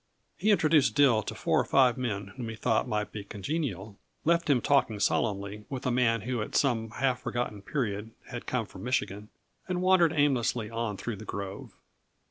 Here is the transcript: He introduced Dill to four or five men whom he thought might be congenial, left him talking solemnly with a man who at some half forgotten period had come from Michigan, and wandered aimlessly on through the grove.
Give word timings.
He 0.35 0.49
introduced 0.49 0.95
Dill 0.95 1.21
to 1.21 1.35
four 1.35 1.59
or 1.59 1.63
five 1.63 1.95
men 1.95 2.29
whom 2.35 2.49
he 2.49 2.55
thought 2.55 2.87
might 2.87 3.11
be 3.11 3.23
congenial, 3.23 3.99
left 4.25 4.49
him 4.49 4.59
talking 4.59 4.99
solemnly 4.99 5.65
with 5.69 5.85
a 5.85 5.91
man 5.91 6.21
who 6.21 6.41
at 6.41 6.55
some 6.55 6.89
half 6.89 7.21
forgotten 7.21 7.61
period 7.61 8.09
had 8.29 8.47
come 8.47 8.65
from 8.65 8.83
Michigan, 8.83 9.29
and 9.67 9.79
wandered 9.83 10.11
aimlessly 10.13 10.71
on 10.71 10.97
through 10.97 11.17
the 11.17 11.23
grove. 11.25 11.75